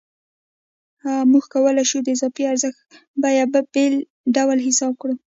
موږ 1.31 1.43
کولای 1.53 1.85
شو 1.89 1.99
د 2.03 2.07
اضافي 2.15 2.43
ارزښت 2.51 2.81
بیه 3.21 3.45
بله 3.53 3.99
ډول 4.35 4.57
حساب 4.67 4.93
کړو 5.01 5.15